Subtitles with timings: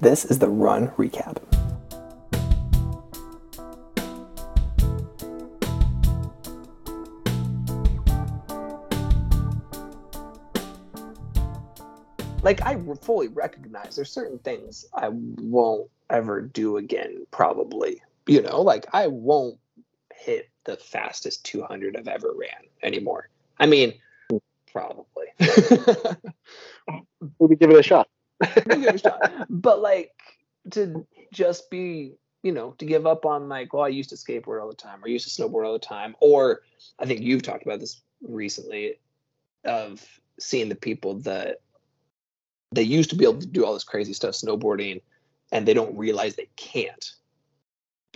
[0.00, 1.38] This is the Run Recap.
[12.44, 18.00] Like I fully recognize there's certain things I won't ever do again probably.
[18.28, 19.58] You know, like I won't
[20.14, 23.30] hit the fastest 200 I've ever ran anymore.
[23.58, 23.94] I mean,
[24.70, 25.26] probably.
[27.40, 28.08] Maybe give it a shot.
[29.48, 30.12] But like
[30.70, 34.60] to just be, you know, to give up on like, well, I used to skateboard
[34.60, 36.62] all the time, or I used to snowboard all the time, or
[36.98, 38.98] I think you've talked about this recently
[39.64, 40.04] of
[40.38, 41.60] seeing the people that
[42.72, 45.00] they used to be able to do all this crazy stuff snowboarding
[45.52, 47.12] and they don't realize they can't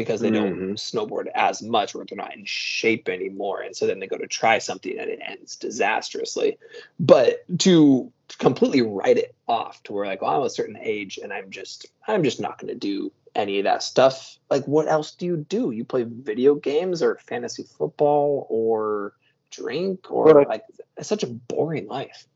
[0.02, 0.74] because they don't Mhm.
[0.74, 4.26] snowboard as much or they're not in shape anymore and so then they go to
[4.26, 6.58] try something and it ends disastrously
[7.00, 11.32] but to completely write it off to where like well i'm a certain age and
[11.32, 15.14] i'm just i'm just not going to do any of that stuff like what else
[15.14, 19.12] do you do you play video games or fantasy football or
[19.50, 20.64] drink or I- like
[20.96, 22.26] it's such a boring life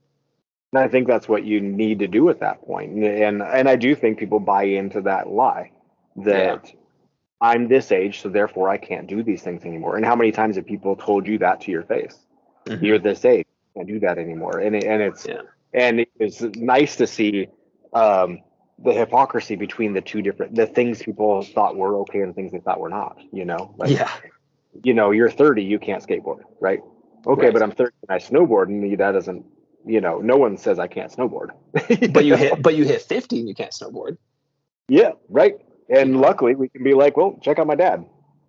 [0.73, 2.93] And I think that's what you need to do at that point.
[3.05, 5.71] And and I do think people buy into that lie
[6.17, 6.73] that
[7.41, 9.97] I'm this age, so therefore I can't do these things anymore.
[9.97, 12.19] And how many times have people told you that to your face?
[12.81, 14.59] You're this age, you can't do that anymore.
[14.59, 15.43] And it, and it's Yeah.
[15.73, 17.49] and it's nice to see
[17.93, 18.41] um,
[18.79, 22.53] the hypocrisy between the two different the things people thought were okay and the things
[22.53, 23.19] they thought were not.
[23.33, 24.11] You know, like yeah
[24.83, 26.81] you know, you're 30, you can't skateboard, right?
[27.27, 27.53] Okay, Right.
[27.53, 29.45] but I'm 30 and I snowboard, and that doesn't,
[29.87, 31.51] you know, no one says I can't snowboard.
[32.13, 34.19] but you hit but you hit 50 and you can't snowboard
[34.89, 35.55] yeah, right.
[35.89, 38.05] And luckily, we can be like, well, check out my dad.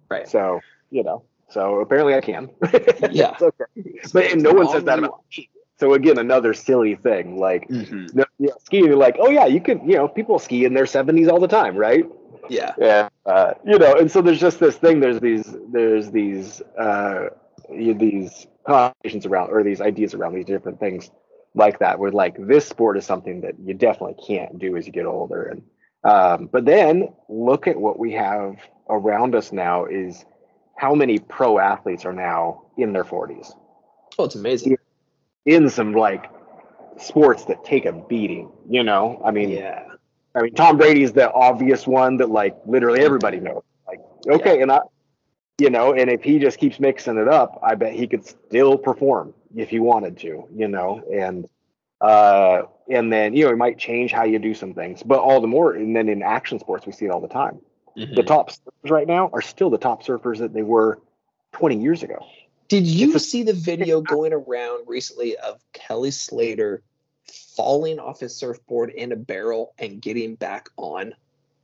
[0.09, 2.49] right So, you know, so apparently I can.
[3.11, 3.31] Yeah.
[3.33, 3.65] It's okay.
[4.13, 5.49] But and no one says that about me.
[5.79, 7.37] So again, another silly thing.
[7.39, 8.13] Like, Mhm.
[8.15, 10.85] no, you know, skiing, like, oh yeah, you could, you know, people ski in their
[10.85, 12.05] 70s all the time, right?
[12.49, 16.61] yeah yeah uh, you know and so there's just this thing there's these there's these
[16.79, 17.25] uh
[17.69, 21.11] you- these conversations around or these ideas around these different things
[21.55, 24.93] like that where like this sport is something that you definitely can't do as you
[24.93, 25.61] get older and
[26.07, 28.57] um but then look at what we have
[28.89, 30.25] around us now is
[30.75, 33.51] how many pro athletes are now in their 40s
[34.17, 34.77] oh it's amazing.
[35.45, 36.29] In some like
[36.97, 39.21] sports that take a beating you know?
[39.23, 39.83] I mean yeah.
[40.37, 43.63] I mean, Tom Brady's the obvious one that like literally everybody knows.
[43.87, 44.81] Like, okay, and I,
[45.57, 48.77] you know, and if he just keeps mixing it up, I bet he could still
[48.77, 51.47] perform if he wanted to, you know, and
[52.01, 55.41] uh, and then you know it might change how you do some things, but all
[55.41, 57.59] the more, and then in action sports we see it all the time.
[57.95, 60.99] The top surfers right now are still the top surfers that they were
[61.53, 62.23] 20 years ago.
[62.67, 66.83] Did you a- see the video going around recently of Kelly Slater
[67.55, 71.15] falling off his surfboard in a barrel and getting back on?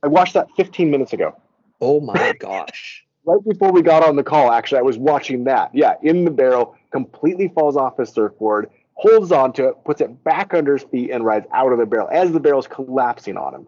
[0.02, 1.40] I watched that 15 minutes ago.
[1.80, 3.04] Oh my gosh.
[3.24, 5.70] right before we got on the call, actually, I was watching that.
[5.72, 10.54] Yeah, in the barrel, completely falls off his surfboard, holds onto it, puts it back
[10.54, 13.66] under his feet, and rides out of the barrel as the barrel's collapsing on him.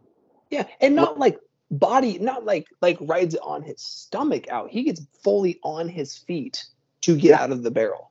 [0.51, 1.39] Yeah, and not like
[1.71, 4.71] body, not like like rides it on his stomach out.
[4.71, 6.65] He gets fully on his feet
[7.03, 7.43] to get Yeah.
[7.43, 8.11] out of the barrel.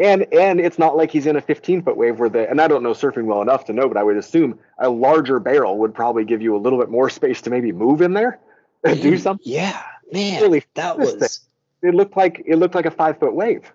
[0.00, 2.66] And and it's not like he's in a 15 foot wave where the and I
[2.66, 5.94] don't know surfing well enough to know, but I would assume a larger barrel would
[5.94, 8.40] probably give you a little bit more space to maybe move in there
[8.84, 9.46] and do something.
[9.46, 9.80] Yeah,
[10.12, 11.20] man, Really that this thing.
[11.20, 11.40] was
[11.82, 13.72] It looked like it looked like a five foot wave.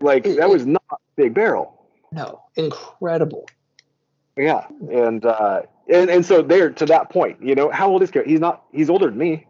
[0.00, 1.75] Like It- that was not a big barrel.
[2.12, 3.46] No incredible.
[4.36, 5.62] Yeah, and uh,
[5.92, 8.26] and and so there to that point, you know, how old is Kelly?
[8.28, 8.64] He's not.
[8.72, 9.46] He's older than me.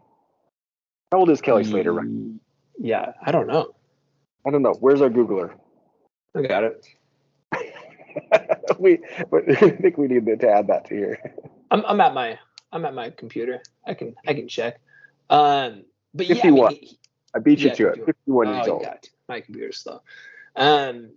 [1.11, 1.93] How old is Kelly Slater?
[1.93, 2.05] Right?
[2.07, 2.39] Mm,
[2.79, 3.73] Yeah, I don't know.
[4.45, 4.73] I don't know.
[4.79, 5.53] Where's our Googler?
[6.35, 6.85] I got it.
[8.79, 11.33] we, but I think we need to add that to here.
[11.71, 12.39] I'm I'm at my
[12.71, 13.61] I'm at my computer.
[13.85, 14.79] I can I can check.
[15.29, 16.73] Um, but yeah, I 51.
[16.73, 16.99] mean, he-
[17.35, 17.95] I beat you Yeah, to it.
[17.97, 18.05] do.
[18.05, 18.83] 51 oh, years old.
[18.83, 19.09] to.
[19.27, 20.01] My computer's slow.
[20.55, 21.09] Um,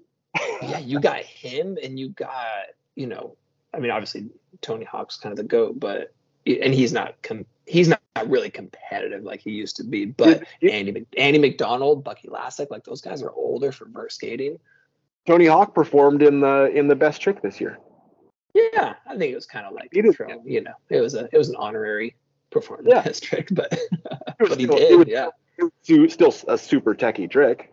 [0.63, 2.47] yeah, you got him, and you got
[2.97, 3.37] you know,
[3.75, 4.29] I mean, obviously
[4.61, 6.13] Tony Hawk's kind of the goat, but
[6.47, 10.05] and he's not com- he's not really competitive like he used to be.
[10.07, 14.59] But Andy Andy McDonald, Bucky Lasek, like those guys are older for vert skating.
[15.27, 17.79] Tony Hawk performed in the in the best trick this year.
[18.55, 21.29] Yeah, I think it was kind of like did, throw, you know, it was a
[21.33, 22.17] it was an honorary
[22.51, 23.03] performance Yeah.
[23.29, 23.91] trick, but It
[24.39, 25.29] but he still- did, it was yeah.
[25.89, 27.73] It was still a super techie trick.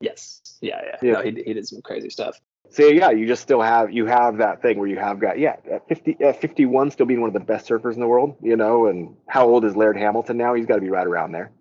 [0.00, 0.96] Yes, yeah, yeah.
[1.02, 1.12] Yeah.
[1.14, 2.38] No, he he did some crazy stuff.
[2.70, 5.56] So yeah, you just still have you have that thing where you have got yeah
[5.70, 8.56] at 50 at 51 still being one of the best surfers in the world, you
[8.56, 8.86] know.
[8.86, 10.54] And how old is Laird Hamilton now?
[10.54, 11.52] He's got to be right around there.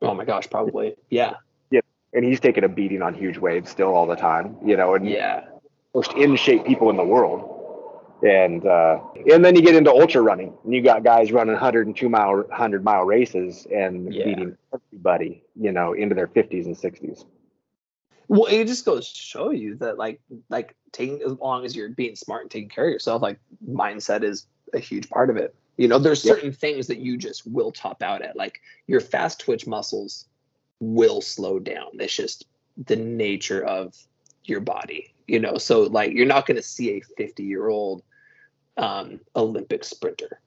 [0.00, 0.94] Oh my gosh, probably.
[1.10, 1.34] Yeah,
[1.70, 1.80] Yeah,
[2.12, 5.08] and he's taking a beating on huge waves still all the time, you know, and
[5.08, 5.44] yeah.
[5.94, 7.50] most in shape people in the world.
[8.22, 12.08] And uh, and then you get into ultra running, and you got guys running 102
[12.08, 14.24] mile, 100 mile races and Yeah.
[14.24, 17.24] beating everybody, you know, into their 50s and 60s.
[18.28, 21.90] Well, it just goes to show you that like like taking as long as you're
[21.90, 25.54] being smart and taking care of yourself, like mindset is a huge part of it.
[25.76, 28.36] You know, there's certain things that you just will top out at.
[28.36, 30.26] Like your fast twitch muscles
[30.80, 31.88] will slow down.
[31.94, 32.46] It's just
[32.86, 33.94] the nature of
[34.44, 35.12] your body.
[35.26, 38.02] You know, so like you're not going to see a 50 year old
[38.76, 40.40] um, Olympic sprinter.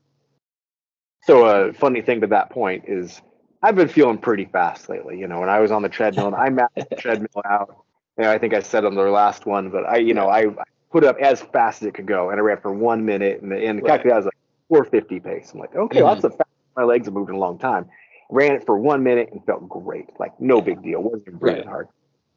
[1.24, 3.22] So a funny thing to that point is
[3.64, 5.20] I've been feeling pretty fast lately.
[5.20, 7.84] You know, when I was on the treadmill and I maxed the treadmill out.
[8.18, 10.48] You know, I think I said on the last one, but I, you know, I,
[10.48, 13.06] I put it up as fast as it could go, and I ran for one
[13.06, 13.90] minute, and the and Right.
[14.02, 14.34] calculated I was like
[14.70, 15.52] 450 pace.
[15.54, 16.22] I'm like, okay, well, Mhm.
[16.22, 16.50] that's a fast.
[16.76, 17.88] My legs have moved in a long time.
[18.32, 21.02] Ran it for one minute and felt great, like no big deal.
[21.02, 21.68] wasn't breathing Right.
[21.68, 21.88] hard.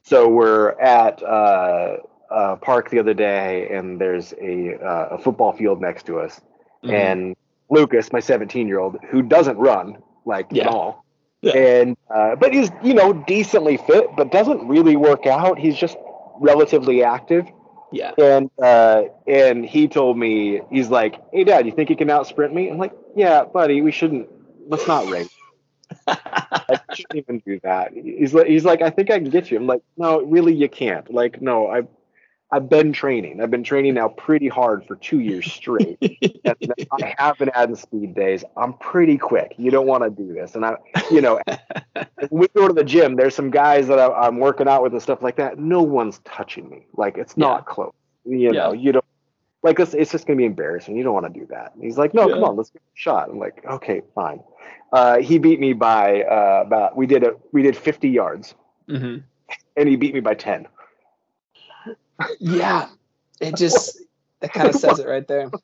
[0.05, 1.97] So we're at uh,
[2.31, 6.41] a park the other day, and there's a uh, a football field next to us,
[6.85, 6.91] Mm-hmm.
[6.95, 7.37] and
[7.71, 10.65] Lucas, my 17 year old, who doesn't run like Yeah.
[10.65, 11.00] at all,
[11.43, 11.53] Yeah.
[11.57, 15.59] and uh, but he's you know decently fit, but doesn't really work out.
[15.59, 15.97] He's just
[16.39, 17.47] relatively active,
[17.93, 22.11] yeah, and uh, and he told me he's like, "Hey, Dad, you think you can
[22.11, 24.29] out sprint me?" I'm like, "Yeah, buddy, we shouldn't.
[24.69, 25.31] Let's not race.
[26.07, 29.57] I shouldn't even do that." He's like, he's like, "I think I can get you."
[29.57, 31.11] I'm like, "No, really, you can't.
[31.13, 31.89] Like, no, I've
[32.53, 33.41] I've been training.
[33.41, 35.99] I've been training now pretty hard for two years straight."
[36.93, 38.45] I have been adding speed days.
[38.57, 39.55] I'm pretty quick.
[39.57, 40.55] You don't want to do this.
[40.57, 40.77] And I,
[41.11, 41.41] you know,
[42.31, 45.03] we go to the gym, there's some guys that I, I'm working out with and
[45.03, 45.59] stuff like that.
[45.59, 46.87] No one's touching me.
[46.95, 47.93] Like it's not close.
[48.25, 49.05] You know, you don't
[49.63, 50.97] like it's, it's just gonna be embarrassing.
[50.97, 51.75] You don't want to do that.
[51.75, 53.29] And he's like, no, come on, let's get a shot.
[53.31, 54.41] I'm like, okay, fine.
[54.93, 58.55] Uh, he beat me by uh, about we did a we did 50 yards,
[58.89, 59.19] hmm
[59.77, 60.67] and he beat me by 10.
[62.39, 62.89] Yeah.
[63.41, 63.99] It just
[64.41, 65.51] that kind of says it right there.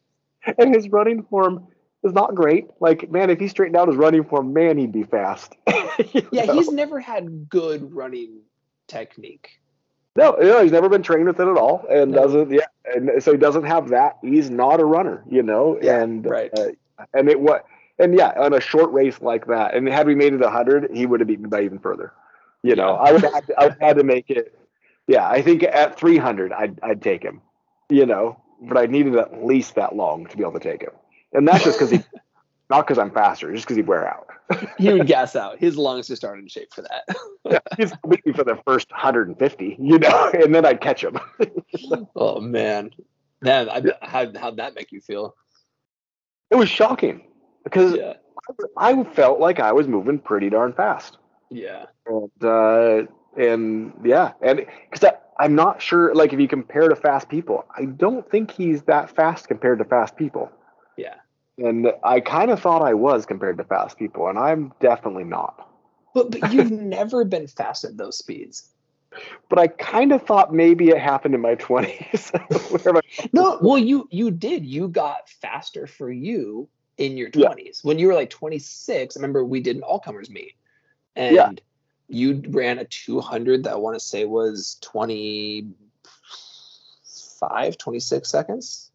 [0.58, 1.66] And his running form
[2.04, 2.68] is not great.
[2.78, 5.56] Like, man, if he straightened out his running form, man, he'd be fast.
[6.30, 6.52] Yeah, know?
[6.54, 8.42] he's never had good running
[8.86, 9.58] technique.
[10.14, 12.22] No, no, he's never been trained with it at all, and No.
[12.22, 12.50] doesn't.
[12.50, 14.18] Yeah, and so he doesn't have that.
[14.22, 15.78] He's not a runner, you know.
[15.80, 16.50] Yeah, and right.
[16.56, 16.68] uh,
[17.12, 17.66] and it what
[17.98, 21.06] and yeah, on a short race like that, and had we made it hundred, he
[21.06, 22.12] would have beaten me by even further.
[22.62, 24.55] You know, I would have to, I would have to make it.
[25.06, 27.40] Yeah, I think at three hundred, I'd I'd take him.
[27.88, 30.90] You know, but I needed at least that long to be able to take him,
[31.32, 32.00] and that's just because he,
[32.70, 34.26] not because I'm faster, just because he'd wear out.
[34.78, 35.58] He would gas out.
[35.58, 37.04] His lungs just aren't in shape for that.
[37.48, 41.04] Yeah, he's me for the first hundred and fifty, you know, and then I'd catch
[41.04, 41.16] him.
[42.16, 42.90] oh man,
[43.40, 45.36] man, I, how how'd that make you feel?
[46.50, 47.22] It was shocking
[47.62, 48.14] because Yeah,
[48.76, 51.18] I felt like I was moving pretty darn fast.
[51.50, 53.02] yeah, And, uh,
[53.36, 57.84] and yeah, and because I'm not sure, like, if you compare to fast people, I
[57.84, 60.50] don't think he's that fast compared to fast people.
[60.96, 61.16] yeah.
[61.58, 65.68] And I kind of thought I was compared to fast people, and I'm definitely not.
[66.14, 68.70] But but you've never been fast at those speeds.
[69.48, 72.30] But I kind of thought maybe it happened in my 20s.
[73.32, 74.64] No, well, you you did.
[74.66, 76.68] You got faster for you
[76.98, 77.48] in your Yeah.
[77.48, 79.16] twenties when you were like twenty six.
[79.16, 80.54] I remember we did an all comers meet,
[81.14, 81.52] and Yeah.
[82.08, 88.90] You ran a two hundred that I want to say was 25, 26 seconds.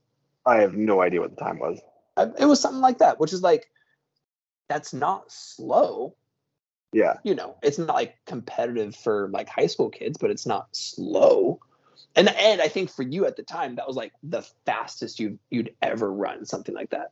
[0.45, 1.79] I have no idea what the time was.
[2.39, 3.69] It was something like that, which is like
[4.69, 6.15] that's not slow.
[6.93, 7.15] Yeah.
[7.23, 11.59] You know, it's not like competitive for like high school kids, but it's not slow.
[12.15, 15.39] And and I think for you at the time, that was like the fastest you
[15.49, 17.11] you'd ever run something like that.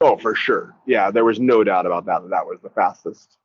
[0.00, 0.74] Oh, for sure.
[0.86, 2.06] Yeah, there was no doubt about.
[2.06, 3.36] That that was the fastest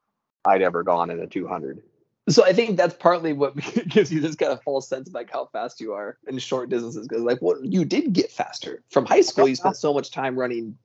[0.47, 1.81] I'd ever gone in a 200.
[2.29, 3.55] So I think that's partly what
[3.87, 6.69] gives you this kind of false sense of like how fast you are in short
[6.69, 7.07] distances.
[7.07, 9.47] Because like, well, you did get faster from high school.
[9.47, 10.77] You spent so much time running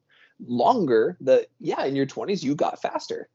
[0.44, 3.28] longer that yeah, in your twenties you got faster.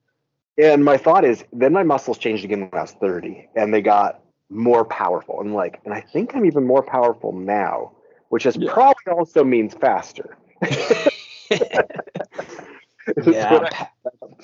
[0.58, 3.82] And my thought is, then my muscles changed again when I was 30, and they
[3.82, 5.40] got more powerful.
[5.40, 7.92] And like, and I think I'm even more powerful now,
[8.30, 8.74] which is Yeah.
[8.74, 10.36] probably also means faster.
[13.26, 13.70] Yeah,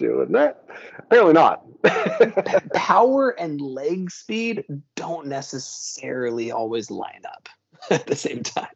[0.02, 0.58] what I pa- have to, isn't it?
[1.00, 2.72] Apparently not.
[2.74, 4.64] power and leg speed
[4.96, 7.50] don't necessarily always line up
[7.90, 8.68] at the same time.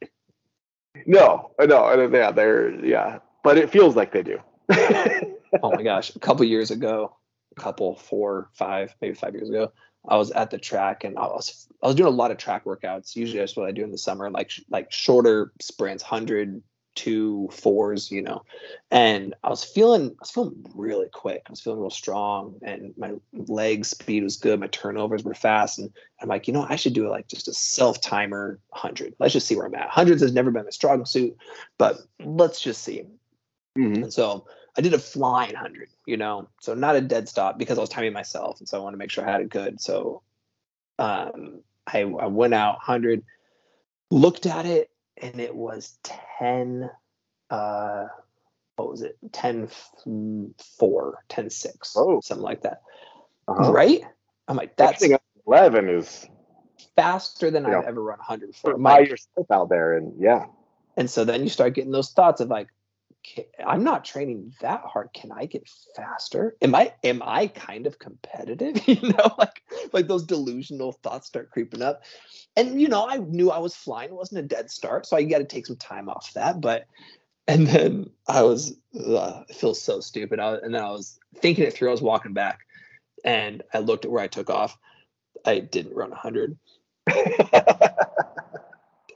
[1.06, 4.40] no, no, yeah, they're yeah, but it feels like they do.
[5.64, 7.16] oh my gosh a couple years ago
[7.56, 9.72] a couple four five maybe five years ago
[10.10, 12.66] i was at the track and i was i was doing a lot of track
[12.66, 16.62] workouts usually that's what i do in the summer like like shorter sprints 100
[16.98, 18.44] two fours, you know.
[18.92, 21.44] And I was feeling I was feeling really quick.
[21.46, 24.60] I was feeling real strong and my leg speed was good.
[24.60, 25.78] My turnovers were fast.
[25.78, 29.14] And I'm like, you know, I should do like just a self timer hundred.
[29.20, 29.90] Let's just see where I'm at.
[29.90, 31.38] Hundreds has never been my strong suit,
[31.78, 33.04] but let's just see.
[33.78, 34.04] Mm-hmm.
[34.04, 37.78] And so I did a flying hundred, you know, so not a dead stop because
[37.78, 39.80] I was timing myself, and so I wanted to make sure I had it good.
[39.80, 40.24] So
[40.98, 43.24] um, I, I went out hundred,
[44.10, 44.90] looked at it,
[45.22, 46.90] and it was ten.
[47.50, 48.06] Uh,
[48.78, 49.18] what was it?
[49.32, 49.70] 10
[50.80, 52.22] 4, 10 6, oh.
[52.22, 52.82] something like that.
[53.48, 53.72] Uh-huh.
[53.72, 54.02] Right?
[54.48, 55.04] I'm like, that's
[55.46, 56.28] 11 is
[56.96, 58.78] faster than I've ever run 100 for.
[58.78, 60.46] Buy yourself out there, and yeah.
[60.96, 62.68] And so then you start getting those thoughts of like,
[63.66, 65.10] I'm not training that hard.
[65.14, 66.56] Can I get faster?
[66.62, 68.82] Am I am I kind of competitive?
[68.88, 69.62] you know, like
[69.94, 72.04] like those delusional thoughts start creeping up.
[72.56, 74.10] And you know, I knew I was flying.
[74.10, 76.62] It wasn't a dead start, so I got to take some time off that.
[76.62, 76.88] But
[77.48, 80.40] and then I was uh, I feel so stupid.
[80.40, 81.90] I, and then I was thinking it through.
[81.90, 82.62] I was walking back,
[83.24, 84.78] and I looked at where I took off.
[85.46, 86.58] I didn't run 100.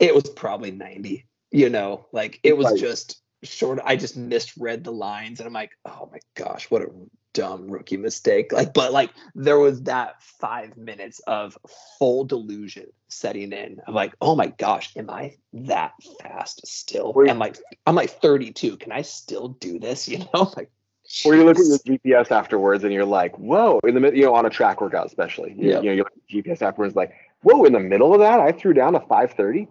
[0.00, 1.26] it was probably 90.
[1.50, 5.72] You know, like it was just short i just misread the lines and i'm like
[5.84, 6.86] oh my gosh what a
[7.32, 8.52] dumb rookie mistake.
[8.52, 11.56] Like but like there was that five minutes of
[11.98, 13.80] full delusion setting in.
[13.86, 17.14] I'm like oh my gosh am i that fast still?
[17.28, 17.56] I'm like
[17.86, 20.08] i'm like 32 can i still do this?
[20.12, 20.70] You know like
[21.24, 24.24] or you look at your GPS afterwards and you're like, whoa, in the middle, you
[24.24, 25.82] know, on a track workout, especially, you, yep.
[25.82, 28.52] you know, you look at GPS afterwards, like, whoa, in the middle of that, I
[28.52, 29.68] threw down a 530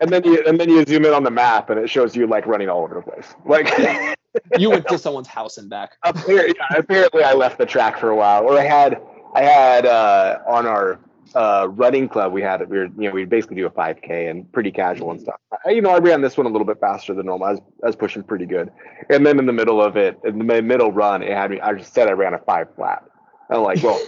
[0.00, 2.26] and then you and then you zoom in on the map and it shows you
[2.26, 3.34] like running all over the place.
[3.44, 3.68] Like
[4.58, 5.96] you went to someone's house and back.
[6.02, 8.44] Apparently, yeah, apparently, I left the track for a while.
[8.44, 9.00] Or I had
[9.34, 11.00] I had uh, on our
[11.34, 14.50] uh, running club we had we were you know we basically do a 5k and
[14.52, 15.40] pretty casual and stuff.
[15.66, 17.46] I, you know I ran this one a little bit faster than normal.
[17.46, 18.70] I was I was pushing pretty good.
[19.08, 21.60] And then in the middle of it, in the middle run, it had me.
[21.60, 23.04] I just said I ran a five flat.
[23.50, 24.00] I'm like, well,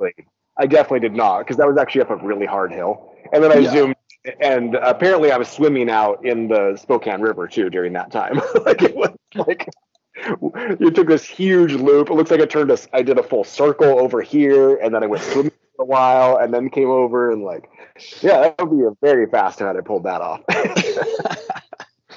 [0.56, 3.14] I definitely did not because that was actually up a really hard hill.
[3.32, 3.70] And then I yeah.
[3.70, 3.94] zoomed,
[4.40, 8.36] and apparently I was swimming out in the Spokane River too during that time.
[8.64, 9.68] like it was like
[10.78, 12.10] you took this huge loop.
[12.10, 15.02] It looks like I turned a, I did a full circle over here, and then
[15.02, 17.70] I went swimming for a while, and then came over and like,
[18.20, 20.42] yeah, that would be a very fast had I pulled that off.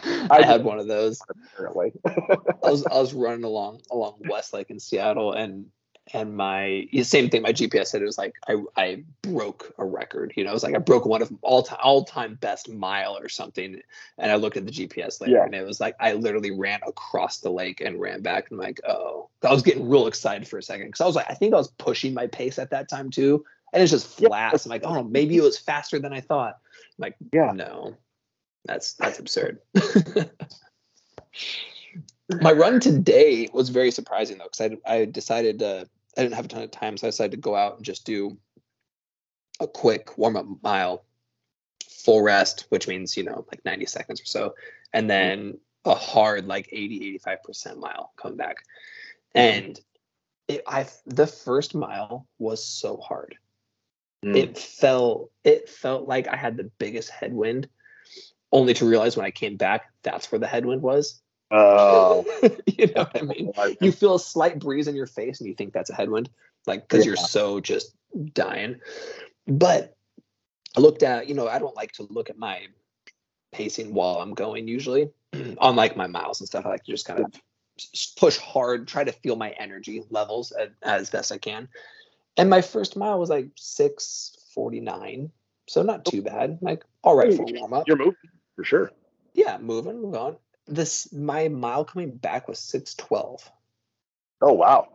[0.05, 1.21] I, I had one of those.
[1.29, 5.67] Apparently, I was I was running along along West, Westlake in Seattle, and
[6.11, 7.41] and my same thing.
[7.41, 10.33] My GPS said it was like I I broke a record.
[10.35, 13.17] You know, it was like I broke one of all time all time best mile
[13.17, 13.81] or something.
[14.17, 15.45] And I looked at the GPS later, yeah.
[15.45, 18.49] and it was like I literally ran across the lake and ran back.
[18.49, 21.15] And I'm like, oh, I was getting real excited for a second because I was
[21.15, 24.07] like, I think I was pushing my pace at that time too, and it's just
[24.07, 24.53] flat.
[24.53, 24.59] Yeah.
[24.65, 26.57] I'm like, oh, maybe it was faster than I thought.
[26.57, 27.95] I'm like, yeah, no,
[28.65, 29.59] that's that's absurd.
[32.41, 36.45] my run today was very surprising though because I, I decided to I didn't have
[36.45, 38.37] a ton of time, so I decided to go out and just do
[39.59, 41.05] a quick warm up mile,
[41.89, 44.55] full rest, which means you know like 90 seconds or so,
[44.93, 48.57] and then a hard like 80 85% mile coming back,
[49.33, 49.79] and
[50.47, 53.35] it, I the first mile was so hard.
[54.23, 54.35] Mm.
[54.35, 57.67] It felt it felt like I had the biggest headwind,
[58.51, 61.22] only to realize when I came back that's where the headwind was
[61.55, 62.25] Oh,
[62.65, 63.51] you know what I mean?
[63.79, 66.29] You feel a slight breeze in your face and you think that's a headwind,
[66.65, 67.09] like because yeah.
[67.09, 67.95] you're so just
[68.33, 68.79] dying.
[69.47, 69.95] But
[70.75, 72.65] I looked at, you know, I don't like to look at my
[73.51, 75.11] pacing while I'm going usually,
[75.61, 76.65] unlike my miles and stuff.
[76.65, 77.31] I like to just kind of
[78.17, 81.69] push hard, try to feel my energy levels as, as best I can.
[82.35, 85.29] And my first mile was like 649.
[85.67, 86.57] So not too bad.
[86.61, 87.87] Like, all right for warm up.
[87.87, 88.15] You're moving
[88.55, 88.91] for sure.
[89.35, 93.51] Yeah, moving, moving on this my mile coming back was 612
[94.41, 94.89] oh wow.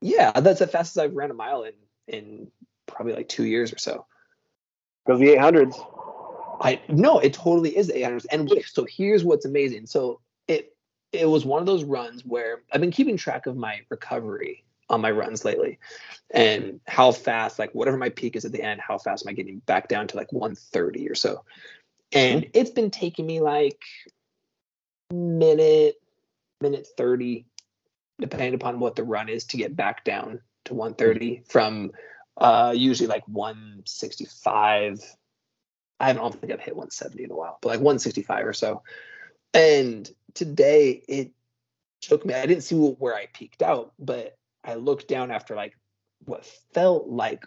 [0.00, 1.72] Yeah that's the fastest i've ran a mile in
[2.06, 2.50] in
[2.86, 4.06] probably like two years or so.
[5.04, 5.74] Because the 800s
[6.60, 9.86] i no it totally is the 800s and so here's what's amazing.
[9.86, 10.74] So it
[11.12, 15.00] it was one of those runs where i've been keeping track of my recovery on
[15.00, 15.78] my runs lately
[16.30, 19.32] and how fast like whatever my peak is at the end how fast am i
[19.32, 21.44] getting back down to like 130 or so.
[22.12, 22.50] And mm-hmm.
[22.54, 23.82] it's been taking me like
[25.12, 25.96] minute,
[26.60, 27.46] minute 30,
[28.18, 31.92] depending upon what the run is to get back down to 130 from
[32.36, 35.00] uh, usually like 165.
[35.98, 38.82] I don't think I've hit 170 in a while, but like 165 or so.
[39.54, 41.30] And today it
[42.02, 45.78] took me, I didn't see where I peaked out, but I looked down after like
[46.24, 46.44] what
[46.74, 47.46] felt like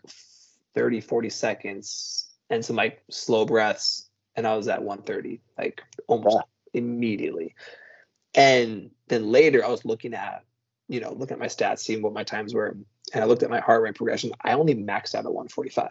[0.74, 6.38] 30, 40 seconds and some like slow breaths and I was at 130, like almost.
[6.74, 7.56] Immediately.
[8.34, 10.44] And then later I was looking at,
[10.88, 12.78] you know, looking at my stats, seeing what my times were,
[13.14, 14.32] and I looked at my heart rate progression.
[14.42, 15.90] I only maxed out at 145.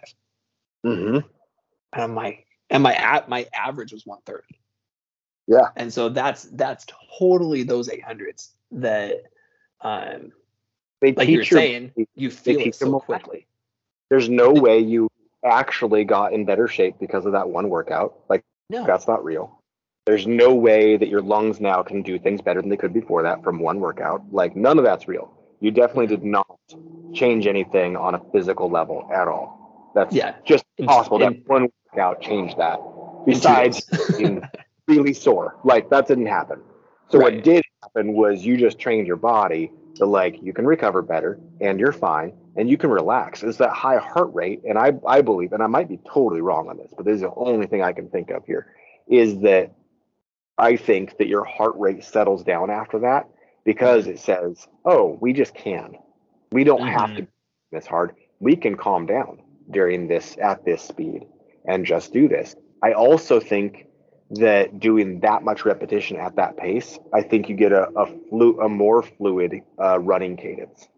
[0.86, 1.16] Mm-hmm.
[1.92, 4.60] And I'm like, and my at my average was 130.
[5.46, 5.68] Yeah.
[5.76, 6.86] And so that's that's
[7.18, 9.22] totally those 800s that
[9.80, 10.32] um
[11.00, 13.46] they like you're saying you feel it so quickly.
[14.10, 15.08] There's no way you
[15.44, 18.18] actually got in better shape because of that one workout.
[18.28, 18.84] Like no.
[18.84, 19.57] that's not real.
[20.08, 23.22] There's no way that your lungs now can do things better than they could before
[23.24, 24.22] that from one workout.
[24.32, 25.30] Like none of that's real.
[25.60, 26.46] You definitely did not
[27.12, 29.92] change anything on a physical level at all.
[29.94, 30.36] That's yeah.
[30.46, 31.18] just possible.
[31.18, 32.80] that one workout changed that.
[33.26, 33.84] Besides
[34.16, 34.40] being
[34.86, 36.62] really sore, like that didn't happen.
[37.10, 37.34] So right.
[37.34, 41.38] what did happen was you just trained your body to like you can recover better
[41.60, 43.42] and you're fine and you can relax.
[43.42, 46.70] It's that high heart rate, and I I believe, and I might be totally wrong
[46.70, 48.68] on this, but this is the only thing I can think of here,
[49.06, 49.74] is that
[50.58, 53.28] I think that your heart rate settles down after that
[53.64, 55.96] because it says, oh, we just can.
[56.50, 56.98] We don't mm-hmm.
[56.98, 57.26] have to
[57.70, 58.14] this hard.
[58.40, 61.26] We can calm down during this at this speed
[61.66, 62.56] and just do this.
[62.82, 63.86] I also think
[64.30, 68.60] that doing that much repetition at that pace, I think you get a a, flu,
[68.60, 70.88] a more fluid uh, running cadence.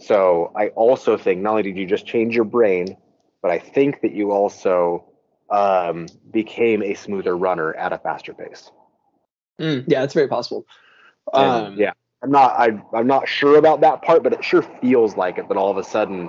[0.00, 2.96] So I also think not only did you just change your brain,
[3.42, 5.04] but I think that you also
[5.50, 8.70] um, became a smoother runner at a faster pace.
[9.60, 10.66] Mm, yeah, that's very possible.
[11.32, 15.16] Um, yeah, I'm not I, I'm not sure about that part, but it sure feels
[15.16, 15.48] like it.
[15.48, 16.28] But all of a sudden,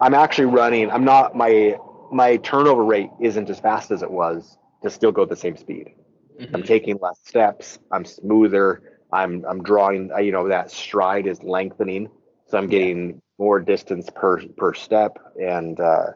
[0.00, 0.90] I'm actually running.
[0.90, 1.76] I'm not my
[2.10, 5.94] my turnover rate isn't as fast as it was to still go the same speed.
[6.40, 6.54] Mm-hmm.
[6.54, 7.78] I'm taking less steps.
[7.90, 8.98] I'm smoother.
[9.12, 10.10] I'm I'm drawing.
[10.20, 12.08] You know that stride is lengthening
[12.52, 13.14] so I'm getting yeah.
[13.38, 16.08] more distance per per step, and uh,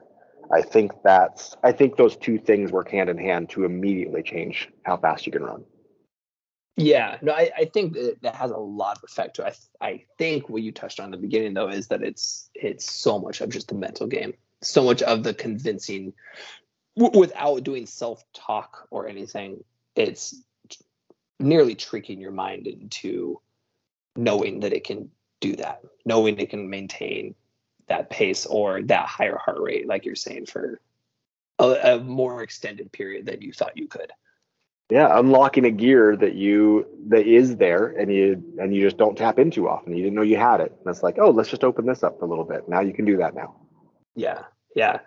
[0.52, 4.68] I think that's I think those two things work hand in hand to immediately change
[4.84, 5.64] how fast you can run.
[6.76, 9.46] Yeah, no, I, I think that, that has a lot of effect to.
[9.46, 12.90] I, I think what you touched on in the beginning though is that it's it's
[12.90, 16.12] so much of just the mental game, so much of the convincing
[16.96, 19.64] w- without doing self talk or anything.
[19.94, 20.34] It's
[21.40, 23.40] nearly tricking your mind into
[24.14, 27.34] knowing that it can do that, knowing it can maintain
[27.88, 30.80] that pace or that higher heart rate, like you're saying, for
[31.58, 34.12] a, a more extended period than you thought you could.
[34.88, 39.18] Yeah, unlocking a gear that you that is there and you and you just don't
[39.18, 39.96] tap into often.
[39.96, 40.72] You didn't know you had it.
[40.78, 42.68] And it's like, oh, let's just open this up for a little bit.
[42.68, 43.56] Now you can do that now.
[44.14, 44.44] Yeah,
[44.76, 45.00] yeah.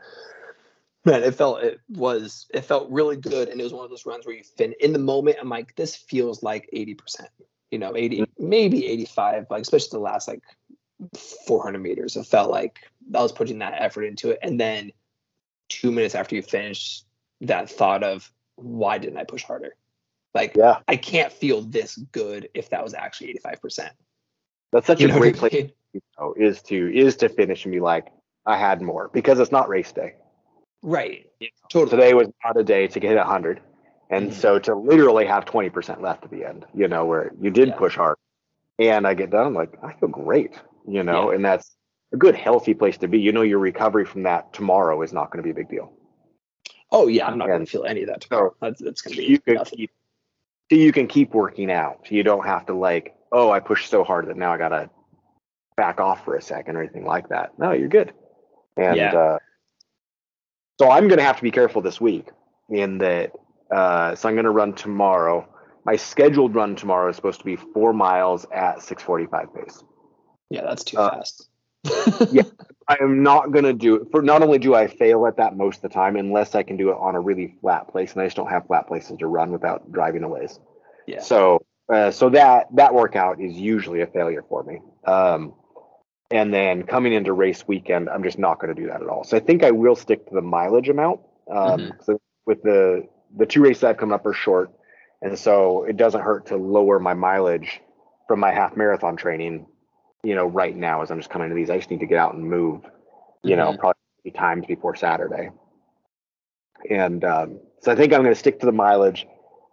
[1.05, 4.05] Man, it felt it was it felt really good, and it was one of those
[4.05, 5.37] runs where you fin in the moment.
[5.39, 7.29] I'm like, this feels like 80 percent
[7.71, 8.49] you know, 80, mm-hmm.
[8.49, 10.43] maybe 85, like especially the last like
[11.47, 12.15] 400 meters.
[12.15, 12.79] It felt like
[13.13, 14.39] I was putting that effort into it.
[14.41, 14.91] And then
[15.69, 17.03] two minutes after you finish,
[17.41, 19.75] that thought of why didn't I push harder?
[20.33, 20.79] Like, yeah.
[20.87, 23.89] I can't feel this good if that was actually 85%.
[24.71, 25.71] That's such you a great place mean?
[25.93, 28.07] you know, is to is to finish and be like,
[28.45, 30.13] I had more because it's not race day.
[30.81, 31.25] Right.
[31.69, 31.89] Totally.
[31.89, 33.61] Today was not a day to get 100.
[34.09, 34.39] And mm-hmm.
[34.39, 37.75] so to literally have 20% left at the end, you know, where you did yeah.
[37.75, 38.17] push hard
[38.79, 41.35] and I get done, I'm like, I feel great, you know, yeah.
[41.35, 41.75] and that's
[42.13, 43.19] a good, healthy place to be.
[43.19, 45.93] You know, your recovery from that tomorrow is not going to be a big deal.
[46.91, 47.27] Oh yeah.
[47.27, 48.51] I'm not going to feel any of that tomorrow.
[48.51, 49.91] So that's, that's going to be you can keep,
[50.71, 52.11] so you can keep working out.
[52.11, 54.89] You don't have to like, oh, I pushed so hard that now I got to
[55.77, 57.57] back off for a second or anything like that.
[57.57, 58.13] No, you're good.
[58.77, 59.13] And, yeah.
[59.13, 59.37] uh,
[60.79, 62.27] so I'm going to have to be careful this week
[62.69, 63.31] in that
[63.71, 65.47] uh, so I'm going to run tomorrow.
[65.85, 69.83] My scheduled run tomorrow is supposed to be four miles at 6:45 pace.
[70.49, 71.49] Yeah, that's too uh, fast.
[72.31, 72.43] yeah,
[72.87, 74.07] I am not going to do it.
[74.11, 76.77] For not only do I fail at that most of the time, unless I can
[76.77, 79.27] do it on a really flat place, and I just don't have flat places to
[79.27, 80.59] run without driving a ways.
[81.07, 81.21] Yeah.
[81.21, 84.79] So, uh, so that that workout is usually a failure for me.
[85.05, 85.53] Um,
[86.31, 89.23] and then coming into race weekend, I'm just not going to do that at all.
[89.23, 91.21] So I think I will stick to the mileage amount.
[91.49, 91.89] Um, mm-hmm.
[92.03, 94.71] so with the the two races I've come up are short,
[95.21, 97.81] and so it doesn't hurt to lower my mileage
[98.27, 99.65] from my half marathon training.
[100.23, 102.17] You know, right now as I'm just coming to these, I just need to get
[102.17, 102.81] out and move.
[103.43, 103.59] You mm-hmm.
[103.59, 105.51] know, probably times before Saturday.
[106.89, 109.25] And um, so I think I'm going to stick to the mileage,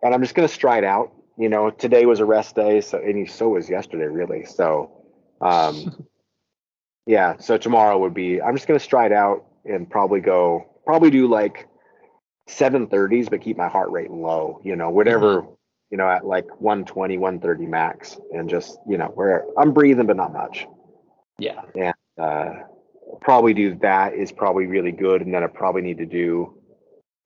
[0.03, 1.13] and I'm just going to stride out.
[1.39, 4.45] You know, today was a rest day, so and so was yesterday, really.
[4.45, 5.05] So,
[5.41, 6.07] um,
[7.07, 7.37] yeah.
[7.39, 8.41] So tomorrow would be.
[8.41, 10.67] I'm just going to stride out and probably go.
[10.85, 11.67] Probably do like
[12.49, 15.51] 730s, but keep my heart rate low, you know, whatever, mm-hmm.
[15.91, 20.17] You know, at like 120, 130 max and just, you know, where I'm breathing, but
[20.17, 20.67] not much.
[21.39, 21.63] Yeah.
[21.75, 22.63] And uh,
[23.21, 25.23] probably do that is probably really good.
[25.23, 26.57] And then I probably need to do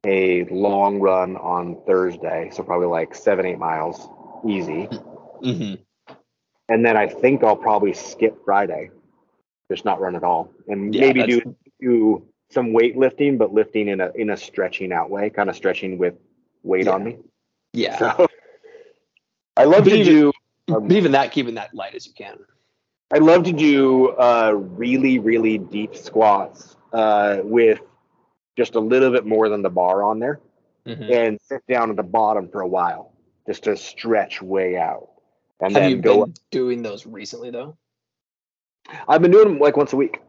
[0.06, 4.08] a long run on Thursday, so probably like seven, eight miles,
[4.46, 4.88] easy.
[5.42, 5.74] Mm-hmm.
[6.68, 8.90] And then I think I'll probably skip Friday,
[9.70, 14.00] just not run at all, and Yeah, maybe do do some weightlifting, but lifting in
[14.00, 16.14] a in a stretching out way, kind of stretching with
[16.62, 17.18] weight on me.
[17.72, 17.98] Yeah.
[17.98, 18.28] So
[19.56, 20.32] I love But to even- do.
[20.74, 22.38] um, but even that, keeping that light as you can.
[23.12, 27.80] I love to do uh, really, really deep squats uh, with
[28.56, 30.40] just a little bit more than the bar on there
[30.86, 31.10] Mhm.
[31.10, 33.12] and sit down at the bottom for a while
[33.46, 35.08] just to stretch way out.
[35.60, 36.24] And Have then you go.
[36.26, 37.76] been doing those recently though?
[39.08, 40.20] I've been doing them like once a week.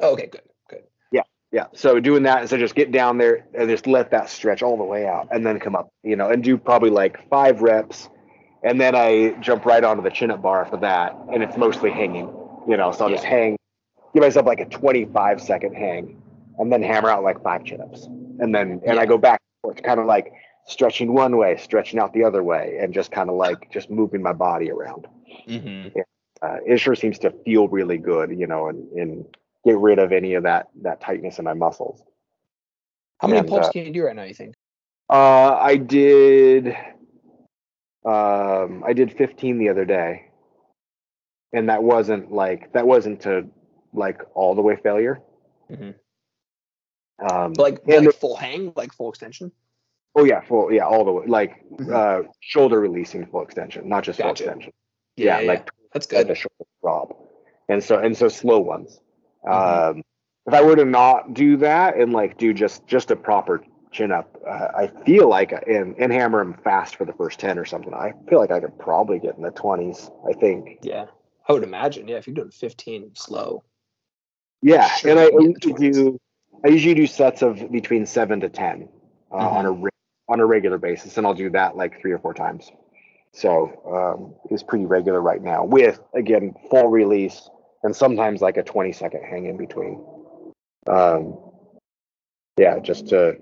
[0.00, 0.82] Oh, okay, good, good.
[1.12, 1.66] Yeah, yeah.
[1.74, 4.84] So doing that, so just get down there and just let that stretch all the
[4.84, 8.08] way out and then come up, you know, and do probably like five reps.
[8.62, 11.16] And then I jump right onto the chin up bar for that.
[11.32, 12.28] And it's mostly hanging,
[12.68, 13.56] you know, so I'll just hang,
[14.14, 16.20] give myself like a 25 second hang
[16.58, 18.04] and then hammer out like five chin ups.
[18.04, 20.32] And then, and I go back and forth, kind of like
[20.66, 24.22] stretching one way, stretching out the other way, and just kind of like just moving
[24.22, 25.06] my body around.
[25.48, 25.98] Mm-hmm.
[26.42, 29.24] Uh, it sure seems to feel really good, you know, and, and
[29.64, 32.02] get rid of any of that, that tightness in my muscles.
[33.18, 34.22] How many And, pull-ups uh, can you do right now?
[34.22, 34.54] You think?
[35.10, 36.76] Uh, I did.
[38.04, 40.30] Um, I did 15 the other day,
[41.52, 43.46] and that wasn't like that wasn't to
[43.92, 45.20] like all the way failure.
[45.70, 45.94] Mhm.
[47.18, 49.52] Um, Like, and like full hang, like full extension.
[50.16, 51.92] oh yeah, full yeah, all the way like Mhm.
[51.92, 54.72] uh, shoulder releasing full extension, not just full extension.
[55.16, 55.48] Yeah, Yeah, yeah.
[55.52, 56.26] like That's good.
[56.28, 57.18] the shoulder drop,
[57.68, 59.00] and so and so slow ones.
[59.44, 59.52] Mhm.
[59.52, 60.02] Um,
[60.46, 64.12] if I were to not do that and like do just just a proper chin
[64.12, 67.64] up, uh, I feel like and and hammer them fast for the first ten or
[67.64, 67.92] something.
[67.94, 70.10] I feel like I could probably get in the twenties.
[70.28, 70.78] I think.
[70.82, 71.06] Yeah,
[71.48, 72.08] I would imagine.
[72.08, 73.64] Yeah, if you're doing 15 slow.
[74.62, 76.20] Yeah, Sure, and I you can get in usually do.
[76.64, 78.88] I usually do sets of between seven to ten
[79.32, 79.90] uh, on a re-
[80.28, 82.70] on a regular basis, and I'll do that like three or four times.
[83.32, 87.48] So um, it's pretty regular right now with again full release
[87.82, 90.04] and sometimes like a twenty second hang in between.
[90.86, 91.38] Um,
[92.58, 93.38] yeah, just to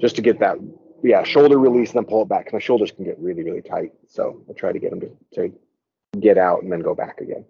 [0.00, 0.56] just to get that
[1.02, 2.46] yeah shoulder release and then pull it back.
[2.46, 5.10] 'cause My shoulders can get really really tight, so I try to get them to,
[5.34, 5.52] to
[6.18, 7.44] get out and then go back again.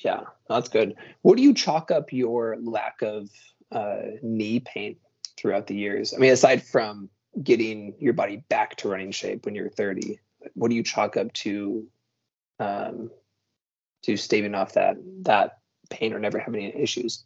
[0.00, 0.96] Yeah, that's good.
[1.22, 3.28] What do you chalk up your lack of
[3.70, 4.96] uh, knee pain
[5.36, 6.12] throughout the years?
[6.12, 7.08] I mean, aside from
[7.42, 10.18] getting your body back to running shape when you're 30,
[10.54, 11.86] what do you chalk up to
[12.58, 13.10] um,
[14.02, 15.58] to staving off that that
[15.90, 17.24] pain or never having any issues?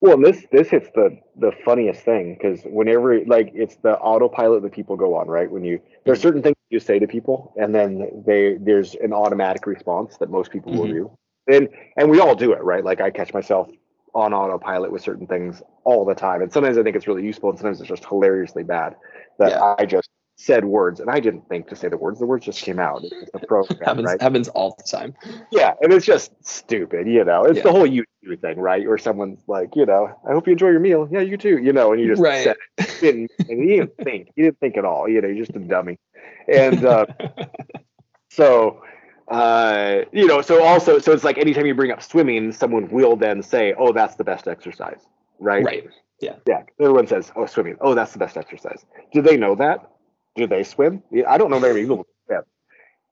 [0.00, 4.62] Well, and this this hits the the funniest thing because whenever like it's the autopilot
[4.62, 5.50] that people go on, right?
[5.50, 9.12] When you there are certain things you say to people, and then they there's an
[9.14, 10.92] automatic response that most people will Mhm.
[10.92, 11.10] do,
[11.48, 12.84] and and we all do it, right?
[12.84, 13.70] Like I catch myself
[14.14, 17.48] on autopilot with certain things all the time, and sometimes I think it's really useful,
[17.50, 18.96] and sometimes it's just hilariously bad
[19.38, 19.74] that Yeah.
[19.78, 22.62] I just said words, and I didn't think to say the words; the words just
[22.62, 23.02] came out.
[23.02, 24.20] It's a program, happens right?
[24.20, 25.14] happens all the time.
[25.50, 27.44] Yeah, and it's just stupid, you know.
[27.44, 27.62] It's Yeah.
[27.64, 28.86] the whole you do thing, right?
[28.86, 31.08] Or someone's like, you know, I hope you enjoy your meal.
[31.10, 32.44] Yeah, you too, you know, and you just Right.
[32.44, 32.96] said it.
[33.00, 34.28] Didn't, and you didn't think.
[34.36, 35.08] You didn't think at all.
[35.08, 35.98] You know, you're just a dummy.
[36.48, 37.06] And uh,
[38.30, 38.82] so,
[39.28, 43.16] uh, you know, so also, so it's like anytime you bring up swimming, someone will
[43.16, 45.00] then say, oh, that's the best exercise,
[45.38, 45.64] right?
[45.64, 45.88] right.
[46.20, 46.36] Yeah.
[46.46, 46.62] Yeah.
[46.80, 47.76] Everyone says, oh, swimming.
[47.80, 48.84] Oh, that's the best exercise.
[49.12, 49.90] Do they know that?
[50.36, 51.02] Do they swim?
[51.26, 52.42] I don't know very many people who swim.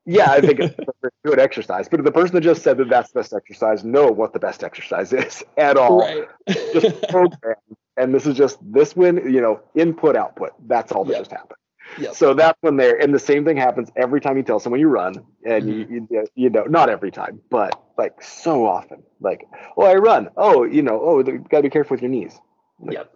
[0.06, 1.88] Yeah, I think it's a good exercise.
[1.88, 4.62] But the person that just said that that's the best exercise know what the best
[4.62, 6.00] exercise is at all.
[6.00, 6.28] Right.
[6.72, 7.56] Just programmed.
[7.96, 10.50] And this is just this one, you know, input output.
[10.66, 11.20] That's all that Yep.
[11.20, 11.58] just happened.
[11.98, 12.14] Yep.
[12.14, 14.88] So that's when they're and the same thing happens every time you tell someone you
[14.88, 15.92] run, and Mm-hmm.
[15.94, 20.28] you, you you know not every time, but like so often, like oh I run,
[20.36, 22.36] oh you know oh you gotta be careful with your knees.
[22.80, 23.12] Like, Yep.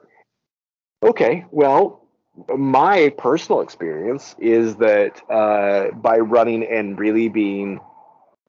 [1.03, 2.08] Okay, well,
[2.57, 7.81] my personal experience is that uh, by running and really being,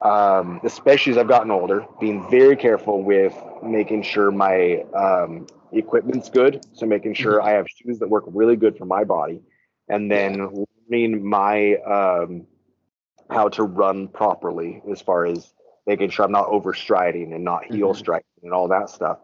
[0.02, 6.28] um, especially as I've gotten older, being very careful with making sure my um, equipment's
[6.30, 6.64] good.
[6.72, 9.40] So making sure I have shoes that work really good for my body,
[9.88, 12.46] and then learning my um,
[13.30, 15.52] how to run properly as far as
[15.86, 17.96] making sure I'm not overstriding and not heel Mhm.
[17.96, 19.18] striding and all that stuff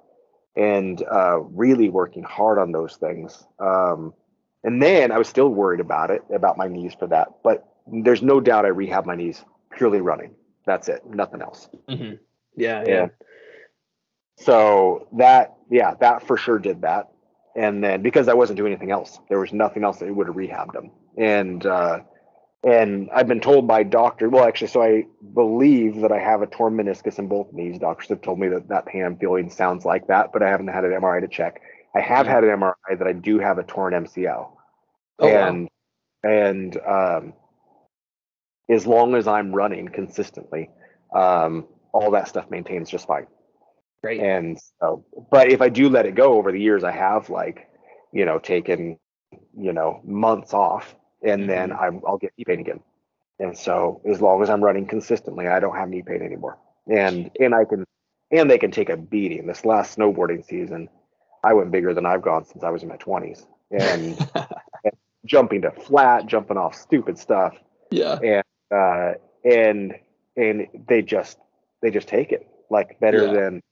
[0.56, 3.46] and uh, really working hard on those things.
[3.58, 4.14] Um,
[4.66, 7.28] and then I was still worried about it, about my knees for that.
[7.44, 10.34] But there's no doubt I rehab my knees purely running.
[10.66, 11.68] That's it, nothing else.
[11.88, 12.14] hmm
[12.56, 12.82] Yeah.
[12.84, 12.84] Yeah.
[12.86, 13.06] Yeah.
[14.38, 17.10] So that, yeah, that for sure did that.
[17.54, 20.36] And then because I wasn't doing anything else, there was nothing else that would have
[20.36, 20.90] rehabbed them.
[21.16, 22.00] And uh,
[22.64, 26.46] and I've been told by doctor, well, actually, so I believe that I have a
[26.46, 27.78] torn meniscus in both knees.
[27.78, 30.66] Doctors have told me that that pain I'm feeling sounds like that, but I haven't
[30.66, 31.62] had an MRI to check.
[31.94, 34.55] I have had an MRI that I do have a torn MCL.
[35.18, 35.48] Oh, wow.
[35.48, 35.68] and
[36.22, 37.32] and um,
[38.68, 40.70] as long as I'm running consistently,
[41.14, 43.26] um, all that stuff maintains just fine.
[44.02, 44.20] Great.
[44.20, 47.68] And so, but if I do let it go over the years, I have like,
[48.12, 48.98] you know, taken,
[49.56, 52.80] you know, months off, and then I'm, I'll get knee pain again.
[53.38, 56.58] And so, as long as I'm running consistently, I don't have knee pain anymore.
[56.88, 57.84] And and I can,
[58.30, 59.46] and they can take a beating.
[59.46, 60.88] This last snowboarding season,
[61.42, 64.16] I went bigger than I've gone since I was in my 20s, and
[65.26, 67.54] jumping to flat, jumping off stupid stuff,
[67.90, 68.18] yeah.
[68.22, 69.12] and uh,
[69.44, 69.94] and
[70.36, 71.38] and they just
[71.82, 73.32] they just take it like better Yeah.
[73.32, 73.62] than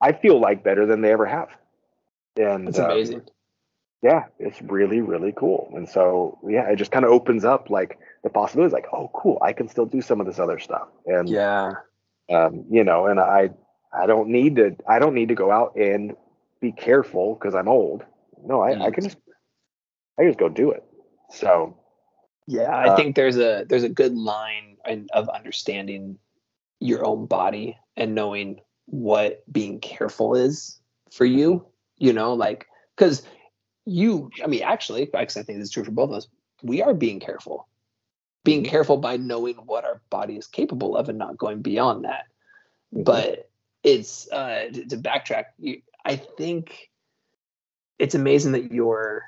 [0.00, 1.48] I feel like better than they ever have.
[2.36, 3.22] And That's uh, amazing.
[4.02, 5.72] yeah, it's really really cool.
[5.74, 8.72] And so yeah, it just kind of opens up like the possibilities.
[8.72, 10.88] Like oh cool, I can still do some of this other stuff.
[11.06, 11.72] And Yeah.
[12.30, 13.50] um, you know, and I
[13.92, 16.14] I don't need to I don't need to go out and
[16.60, 18.04] be careful because I'm old.
[18.44, 18.94] No, I, I Mm.
[18.94, 19.16] can just
[20.20, 20.84] I just go do it.
[21.30, 21.76] So
[22.46, 26.18] Yeah, I Uh, think there's a there's a good line in, of understanding
[26.80, 30.80] your own body and knowing what being careful is
[31.12, 31.66] for you.
[31.98, 33.22] You know, like because
[33.84, 36.28] you, I mean, actually, because I think this is true for both of us.
[36.62, 37.68] We are being careful,
[38.44, 38.68] being Mhm.
[38.68, 42.26] careful by knowing what our body is capable of and not going beyond that.
[42.94, 43.04] Mhm.
[43.04, 43.50] But
[43.82, 45.46] it's uh, to, to backtrack.
[45.58, 46.90] You, I think
[47.98, 49.24] it's amazing that you're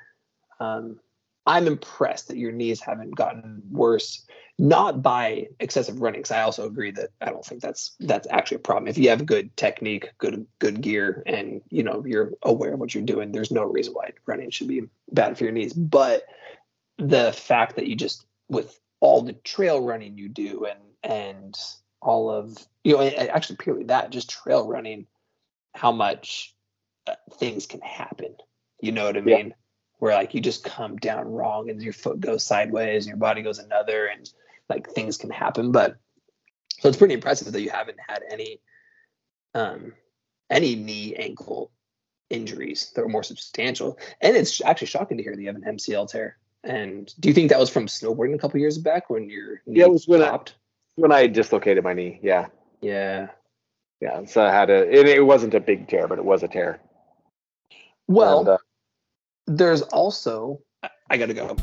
[0.59, 0.99] um,
[1.45, 4.25] I'm impressed that your knees haven't gotten worse,
[4.59, 6.21] not by excessive running.
[6.21, 8.87] Because I also agree that I don't think that's that's actually a problem.
[8.87, 12.93] If you have good technique, good good gear, and you know you're aware of what
[12.93, 15.73] you're doing, there's no reason why running should be bad for your knees.
[15.73, 16.23] But
[16.97, 21.55] the fact that you just with all the trail running you do and and
[22.01, 25.07] all of you know actually purely that just trail running
[25.73, 26.55] how much
[27.07, 28.35] uh, things can happen
[28.79, 29.53] you know what i Yeah.
[30.01, 33.43] Where like you just come down wrong and your foot goes sideways and your body
[33.43, 34.31] goes another and
[34.67, 35.95] like things can happen but
[36.79, 38.59] so it's pretty impressive that you haven't had any
[39.53, 39.93] um
[40.49, 41.71] any knee ankle
[42.31, 45.75] injuries that were more substantial and it's actually shocking to hear that you have an
[45.75, 49.29] mcl tear and do you think that was from snowboarding a couple years back when
[49.29, 50.39] your knee Yeah, it was when I-
[50.95, 52.47] when I dislocated my knee, yeah,
[52.81, 53.27] yeah
[54.01, 54.25] yeah.
[54.25, 54.91] So I had a.
[54.91, 56.79] It, it wasn't a big tear, but it was a tear.
[58.07, 58.57] well And, uh,
[59.47, 61.55] there's also I- gotta go.